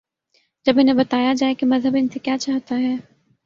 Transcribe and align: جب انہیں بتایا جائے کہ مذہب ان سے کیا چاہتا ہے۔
جب 0.65 0.79
انہیں 0.79 0.95
بتایا 0.95 1.33
جائے 1.33 1.53
کہ 1.53 1.65
مذہب 1.65 1.95
ان 1.95 2.07
سے 2.07 2.19
کیا 2.19 2.37
چاہتا 2.37 2.75
ہے۔ 2.75 2.95